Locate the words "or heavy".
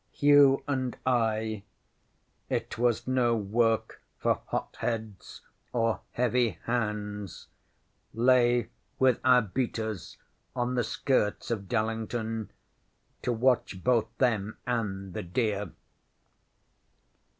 5.73-6.57